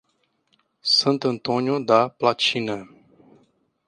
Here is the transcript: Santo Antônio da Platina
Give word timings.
Santo 0.87 1.27
Antônio 1.29 1.79
da 1.79 2.09
Platina 2.09 2.87